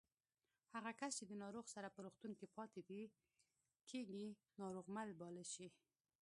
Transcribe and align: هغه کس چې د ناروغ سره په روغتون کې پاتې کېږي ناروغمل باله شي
هغه 0.73 0.91
کس 0.99 1.11
چې 1.19 1.23
د 1.27 1.33
ناروغ 1.43 1.65
سره 1.75 1.87
په 1.95 1.99
روغتون 2.05 2.31
کې 2.39 2.47
پاتې 2.55 2.81
کېږي 3.91 4.25
ناروغمل 4.61 5.09
باله 5.21 5.43
شي 5.53 5.67